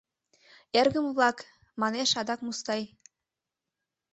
—Эргым-влак!— 0.79 1.37
манеш 1.81 2.11
адак 2.21 2.39
Мустай. 2.45 2.83